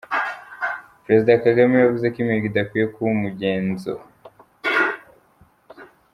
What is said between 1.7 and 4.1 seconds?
yavuze ko imihigo idakwiye kuba umugenzo.